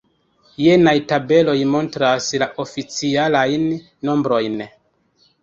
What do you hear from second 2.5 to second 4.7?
oficialajn nombrojn.